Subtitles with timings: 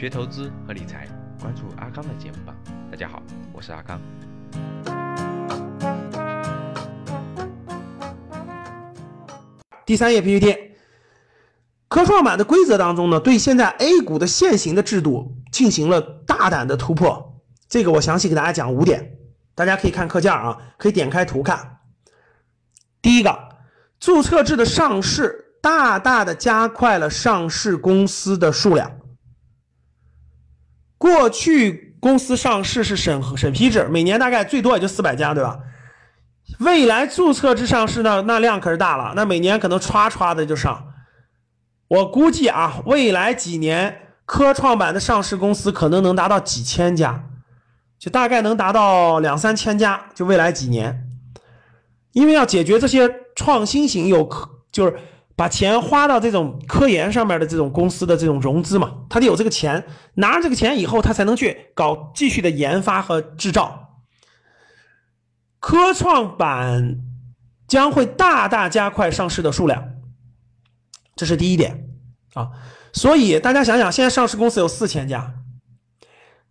[0.00, 1.06] 学投资和理财，
[1.38, 2.56] 关注阿康的节目吧。
[2.90, 3.22] 大家好，
[3.52, 4.00] 我是阿康。
[9.84, 10.56] 第三页 PPT，
[11.88, 17.38] 科创板的规则当中呢，对现在 A 股的现行的制度进行了大胆的突破。
[17.68, 19.18] 这个我详细给大家讲五点，
[19.54, 21.80] 大家可以看课件啊，可以点开图看。
[23.02, 23.38] 第一个，
[23.98, 28.90] 注册制的上市大大的加快了上市公司的数量。
[31.00, 35.58] 过去公司上市是审核审批制，每年大概最多也就四百家，对吧？
[36.58, 40.88] 未来注册制上市呢，那量可是大了，那每年可能歘歘的就上。
[41.88, 47.24] 我估计啊，未来几年科创板的上市公司可能能达到几千家，
[47.98, 51.06] 就大概能达到两三千家，就未来几年。
[52.12, 54.98] 因为要解决这些创新型有科，就是
[55.40, 59.82] 把钱花到这种科研上面的这种公司的这种融资嘛，他得有这个钱，
[60.16, 64.02] 拿着这个钱以后，他才能去搞继续的研发和制造。
[65.58, 66.98] 科创板
[67.66, 69.82] 将会大大加快上市的数量，
[71.16, 71.88] 这是第一点
[72.34, 72.50] 啊。
[72.92, 75.36] 所以大家想想，现在上市公司有四千家，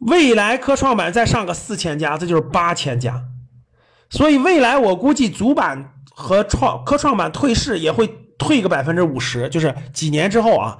[0.00, 3.24] 未来科创板再上个四千家，这就是八千家。
[4.10, 10.78] 所以未来我估计主板和创科创板退市也会退个百分之五十，就是几年之后啊。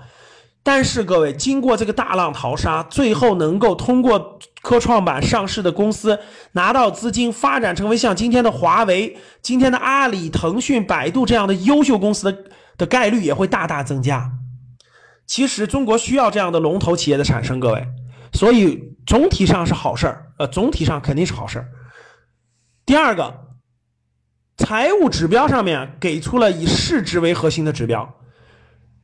[0.63, 6.19] 但是各位，经过这个大浪淘沙，最后能够通过科创板上市的公司
[6.53, 12.45] 拿到资金，发展成为像今天的华为、今天的阿里、腾讯、百度这样的优秀公司的
[12.79, 14.31] 的概率也会大大增加。
[15.27, 17.87] 其实中国需要这样的龙头企业的产生，各位，
[18.33, 21.69] 所以总体上是好事儿，呃，总体上肯定是好事儿。
[22.87, 23.35] 第二个，
[24.57, 28.15] 财务指标上面给出了以市值为核心的指标。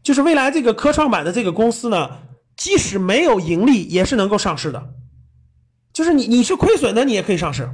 [0.03, 2.11] 就是未来这个科创板的这个公司呢，
[2.57, 4.95] 即使没有盈利，也是能够上市的。
[5.92, 7.69] 就是你你是亏损的，你也可以上市，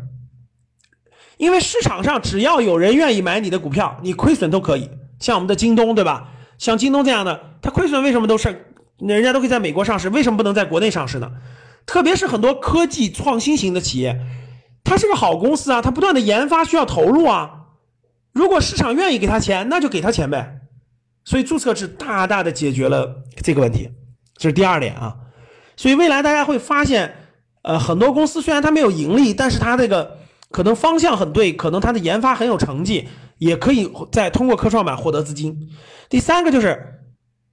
[1.36, 4.90] 因为市场上只要有人愿意买你的股票，你亏损都可以。
[5.20, 6.30] 像我们的京东，对吧？
[6.58, 11.30] 像京东这样的，它亏损为什么都是人家都可以在美国上市，为什么不能在国内上市呢？
[11.84, 14.18] 特别是很多科技创新型的企业，
[14.82, 17.55] 它是个好公司啊，它不断的研发需要投入啊。
[18.36, 20.60] 如果市场愿意给他钱，那就给他钱呗。
[21.24, 23.88] 所以注册制大大的解决了这个问题，
[24.36, 25.16] 这是第二点啊。
[25.74, 27.14] 所以未来大家会发现，
[27.62, 30.18] 呃，很多公司虽然它没有盈利，但是它这个
[30.50, 33.08] 可能方向很对，可能它的研发很有成绩，
[33.38, 35.70] 也可以再通过科创板获得资金。
[36.10, 37.00] 第三个就是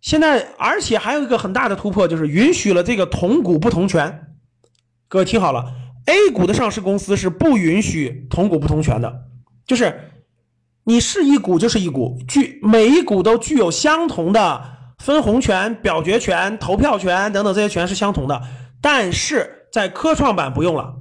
[0.01, 4.35] 现在，而且还有一个很大的突破，就是允许了这个同股不同权。
[5.07, 5.73] 各位听好了
[6.07, 9.23] ，A 股的上市公司是不允许同股不同权的，
[9.65, 10.09] 就是。
[10.85, 14.61] 你是一股就是一股，具每一股都具有相同的
[14.97, 18.41] 分红权、表决权、投票权等等，这些权是相同的。
[18.81, 20.95] 但是在科创板不用了。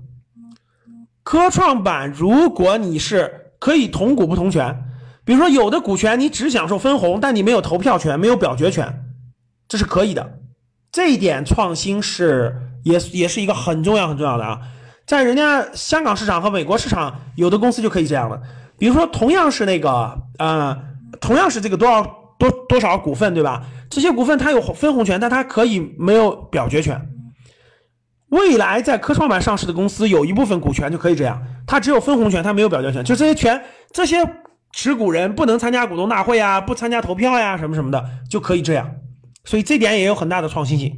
[1.25, 4.85] 科创板如果你是可以同股不同权，
[5.25, 9.05] 比如说有的股权你只享受分红，但你没有投票权、没有表决权，
[9.69, 10.39] 这是可以的。
[10.91, 12.55] 这一点创新是
[12.85, 14.61] 也也是一个很重要很重要的啊，
[15.07, 18.41] 在人家香港市场和美国市场，有的公司就可以这样了。
[18.83, 20.77] 比如说，同样是那个，呃，
[21.21, 22.03] 同样是这个多少
[22.37, 23.63] 多多少股份，对吧？
[23.89, 27.01] 这些股份它有分红权，但它可以没有表决权。
[28.31, 33.05] 未来在科创板上市的公司，有一部分股权就可以这样，它只有分红权，它没有表决权。
[33.05, 33.63] 就这些权，
[33.93, 34.17] 这些
[34.73, 38.97] 持股人不能参加股东大会啊，不参加投票呀，什么什么的，就可以这样。
[39.45, 40.93] 所以这点也有很大的创新性。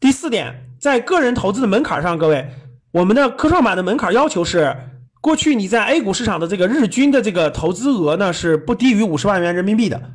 [0.00, 2.48] 第四点，在个人投资的门槛上，各位，
[2.92, 4.74] 我们的科创板的门槛要求是。
[5.22, 10.10] 过去你在 A 股市场的这个日均的这个投资额呢是不低于五十万元人民币的，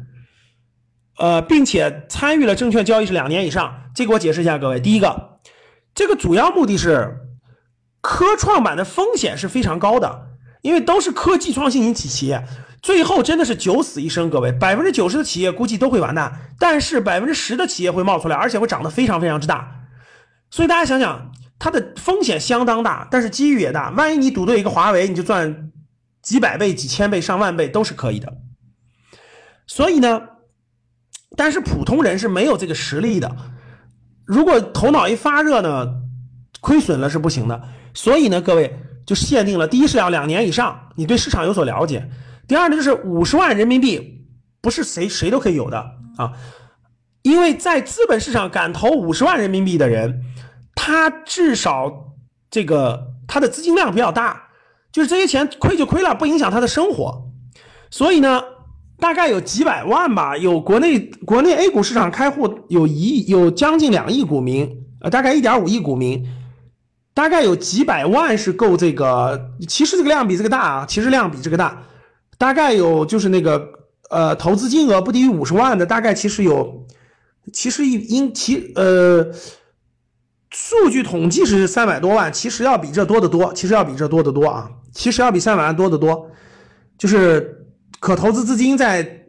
[1.18, 3.84] 呃，并且参与了证券交易是两年以上。
[3.96, 5.40] 这个我解释一下，各位，第一个，
[5.96, 7.20] 这个主要目的是
[8.02, 10.28] 科创板的风险是非常高的，
[10.62, 12.44] 因为都是科技创新型企企业，
[12.82, 14.30] 最后真的是九死一生。
[14.30, 19.86] 各位，百分之九十的企业估计都会完蛋，但是百分之十的企业会冒出来，而且会长得非常非常之大。
[20.52, 21.32] 所以大家想想。
[21.60, 23.90] 它的风险相当大，但是机遇也大。
[23.90, 25.72] 万一你赌对一个华为，你就赚
[26.22, 28.32] 几百倍、几千倍、上万倍都是可以的。
[29.66, 30.22] 所以呢，
[31.36, 33.36] 但是普通人是没有这个实力的。
[34.24, 35.88] 如果头脑一发热呢，
[36.62, 37.60] 亏损了是不行的。
[37.96, 42.02] 所以呢，各位就限定了：第一是要两年以上，你对市场有所了解；
[42.48, 44.28] 第二呢，就是五十万人民币，
[44.62, 45.80] 不是谁谁都可以有的
[46.18, 46.34] 啊。
[47.24, 50.22] 因为在资本市场敢投五十万人民币的人。
[50.80, 52.14] 他至少
[52.52, 54.50] 这个他的资金量比较大，
[54.92, 57.30] 就是这些钱亏就亏了，不影响他的生活。
[57.90, 58.42] 所以呢，
[59.00, 60.38] 大概有几百万吧。
[60.38, 66.24] 有国内国内 A 股市场开户有一有将近两亿股民，呃，大概一点五亿股民，
[67.14, 69.50] 大概有几百万是够这个。
[69.68, 71.84] 其实这个量比这个大啊，其实量比这个大，
[72.38, 73.68] 大概有就是那个
[74.10, 76.86] 呃投资金额不低于五十万的，大概其实有，
[77.52, 79.26] 其实应其呃
[80.52, 86.30] 数据统计是三百多万，其实要比这多得多，其实要比这多得多啊，其实要比三百万多得多，
[86.98, 87.66] 就是
[88.00, 89.26] 可投资资金在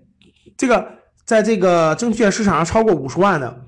[0.57, 0.89] 这个
[1.25, 3.65] 在这个证券市场上超过五十万的。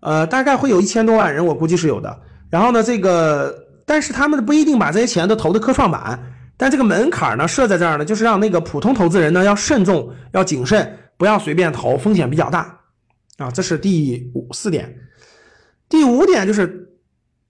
[0.00, 2.22] 呃，大概会有一千多万人，我估计是有的。
[2.50, 3.54] 然后呢，这个
[3.86, 6.18] 但是他们不一定把这些钱都投的科创板，
[6.56, 12.80] 但这个门槛呢设在这儿呢，就是让那个普通投资人呢要慎重、要谨慎，不要随便投，风险比较大
[13.38, 13.50] 啊。
[13.50, 14.92] 这是第五四点。
[15.92, 16.88] 第五点就是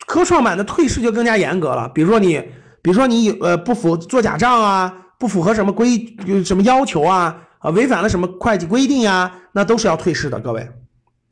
[0.05, 2.41] 科创板的退市就更加严格了，比如说你，
[2.83, 10.69] 比如说你呃不符做假账啊，不符合什么规什么要求啊，啊违反了什么会计规定呀，那都是要退市的，各位。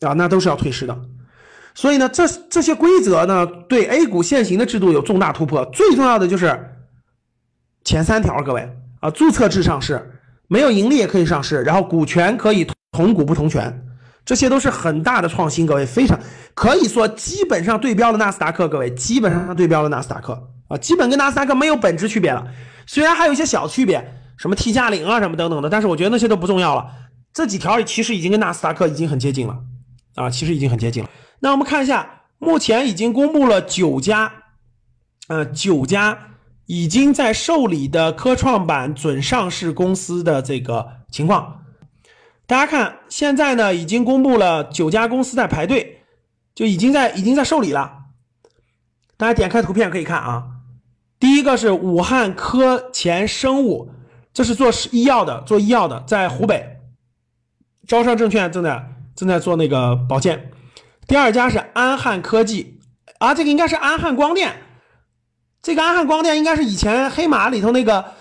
[0.02, 0.98] 啊，那都是要退市的，
[1.74, 5.62] 所以呢，这这些规则呢，对 A 股现行的制度有重大突破。
[5.74, 6.58] 最重要的就是
[7.84, 8.66] 前三条，各位
[9.00, 10.00] 啊，注册制上市，
[10.48, 13.82] 没有盈利也可以上市，然后股权可以同股不同权，
[14.31, 16.17] 这些都是很大的创新，各位非常
[16.55, 22.47] 可以说基本上对标了纳斯达克，各位基本上对标了纳斯达克啊，基本跟纳斯达克没有本质区别了，
[22.87, 26.87] 虽然还有一些小区别，什么 T 加零啊什么等等的，但是我觉得那些都不重要了，
[27.35, 29.59] 这几条其实已经跟纳斯达克已经很接近了。
[30.15, 31.11] 啊，其实已经很接近了。
[31.41, 34.32] 那我们看一下，目前已经公布了九家，
[35.27, 36.17] 呃，九家
[36.67, 41.59] 已经在受理的科创板准上市公司的这个情况。
[42.50, 46.02] 大家看，现在呢已经公布了九家公司在排队，
[46.52, 48.06] 就已经在已经在受理了。
[49.17, 50.47] 大家点开图片可以看啊，
[51.20, 53.93] 第一个是武汉科前生物，
[54.32, 56.81] 这是做医药的，做医药的，在湖北。
[57.87, 58.85] 招商证券正在。
[59.14, 60.50] 正在做那个保健，
[61.06, 62.81] 第二家是安汉科技
[63.19, 64.62] 啊，这个应该是安汉光电，
[65.62, 68.14] 这个安汉光电应该是以前黑马里头那个，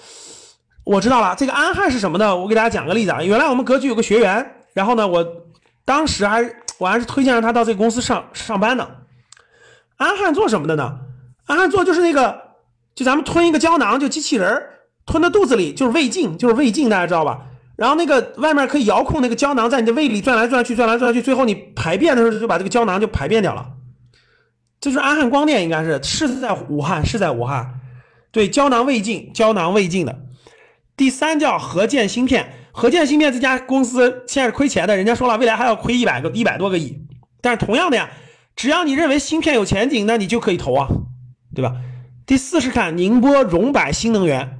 [0.89, 2.36] 我知道了，这个安汉是什么呢？
[2.36, 5.24] 我给大家讲个例子啊，原来我们格局有个学员，然后呢，我
[5.86, 6.44] 当时还
[6.80, 8.89] 我还是推荐让他到这个公司上上班呢。
[9.97, 10.97] 安汉做什么的呢？
[11.45, 12.41] 安汉做就是那个，
[12.95, 14.63] 就咱们吞一个胶囊，就机器人
[15.06, 17.41] 吞到肚子里，就是胃镜，就是胃镜，大家知道吧？
[17.75, 23.63] 然后那个外面可以遥控那个胶囊在你的胃里转来转去，转来转去，最后你排便的时候就把这个胶囊就排便掉了。
[24.81, 27.80] 这是安汉光电，应该是是在武汉，是在武汉。
[28.31, 30.18] 对，胶囊胃镜，胶囊胃镜的。
[31.00, 37.00] 第三叫合建芯片，合建芯片这家公司现在是亏钱的，人家说了未来还要亏一百个一百多个亿。
[37.40, 38.10] 但是同样的呀，
[38.54, 40.90] 只要你认为芯片有前景，那你就可以投啊，
[41.56, 41.78] 对吧？
[42.25, 44.60] 第四是看宁波荣百新能源。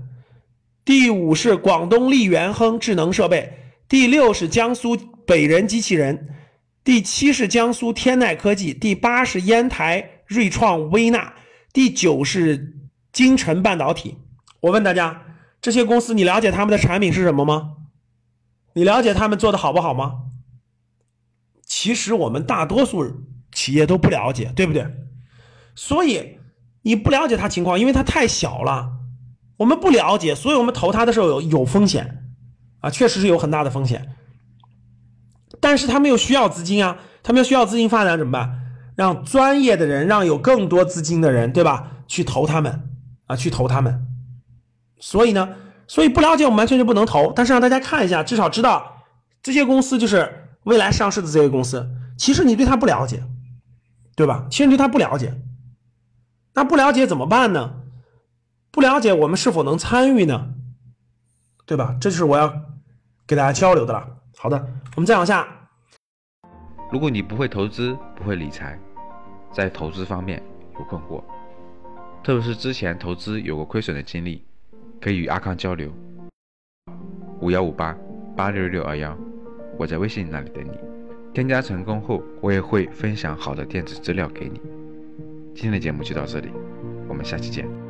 [0.86, 4.96] 第五是广东力元亨智能设备，第六是江苏
[5.26, 6.30] 北人机器人，
[6.86, 11.34] 第七是江苏天籁科技，第八是烟台锐创微纳，
[11.74, 12.78] 第九是
[13.12, 14.16] 金城半导体。
[14.62, 15.22] 我问大家，
[15.62, 17.78] 这些公司你了解他们的产品是什么吗？
[18.74, 20.24] 你了解他们做的好不好吗？
[21.66, 24.88] 其实我们大多数企业都不了解，对不对？
[25.76, 26.40] 所以
[26.84, 28.92] 你不了解他情况，因为他太小了。
[29.58, 32.24] 我们不了解，所以我们投他的时候有有风险，
[32.80, 34.16] 啊，确实是有很大的风险。
[35.60, 38.56] 但是他们又需要资金啊，他们又需要资金发展怎么办？
[38.96, 42.04] 让专业的人，让有更多资金的人，对吧？
[42.08, 42.90] 去投他们，
[43.28, 44.08] 啊，去投他们。
[45.00, 45.56] 所以呢，
[45.88, 47.32] 所以不了解我们完全就不能投。
[47.34, 49.04] 但是让大家看一下，至少知道
[49.42, 51.90] 这些公司就是未来上市的这些公司。
[52.18, 53.24] 其实你对它不了解，
[54.16, 54.46] 对吧？
[54.52, 55.34] 其实你对他不了解，
[56.54, 57.76] 那不了解怎么办呢？
[58.72, 60.54] 不了解我们是否能参与呢？
[61.66, 61.96] 对吧？
[62.02, 62.54] 这就是我要
[63.26, 64.06] 给大家交流的了。
[64.38, 64.58] 好的，
[64.96, 65.48] 我们再往下。
[66.92, 68.78] 如果你不会投资，不会理财，
[69.54, 70.44] 在投资方面
[70.78, 71.24] 有困惑，
[72.24, 74.44] 特别是之前投资有过亏损的经历，
[75.00, 75.92] 可以与阿康交流。
[77.42, 77.98] 五幺五八
[78.36, 79.18] 八六六二幺，
[79.78, 80.78] 我在微信那里等你。
[81.34, 84.60] 添加成功后，我也会分享好的电子资料给你。
[85.54, 86.50] 今天的节目就到这里，
[87.08, 87.89] 我们下期见。